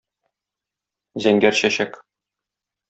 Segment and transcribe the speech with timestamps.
[1.27, 2.03] Зәңгәр чәчәк.